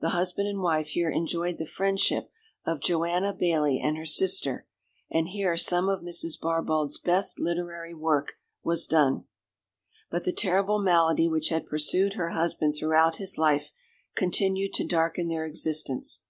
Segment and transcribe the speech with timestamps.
[0.00, 2.30] The husband and wife here enjoyed the friendship
[2.64, 4.66] of Joanna Baillie and her sister,
[5.10, 6.40] and here some of Mrs.
[6.40, 9.24] Barbauld's best literary work was done.
[10.10, 13.70] But the terrible malady which had pursued her husband throughout his life
[14.14, 16.24] continued to darken their existence.